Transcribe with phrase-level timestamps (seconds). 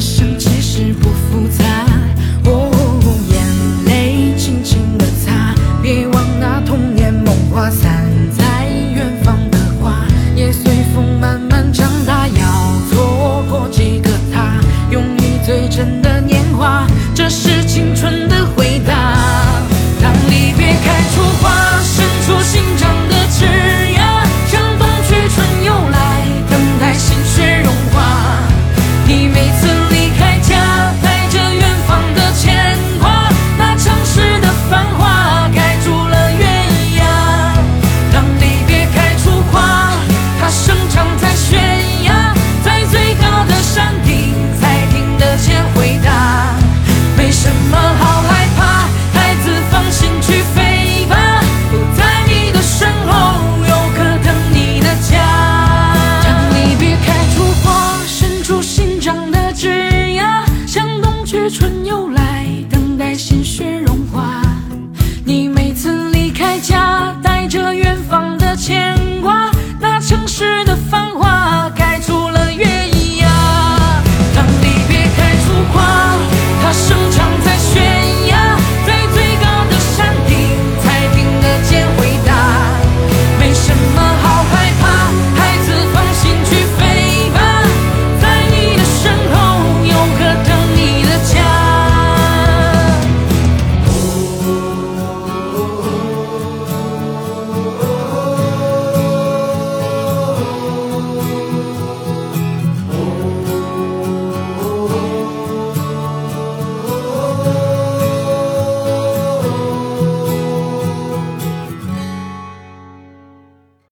[0.00, 1.84] 人生其实不复杂
[2.46, 2.70] 喔
[3.28, 8.09] 眼泪轻轻的擦别忘那童年梦话散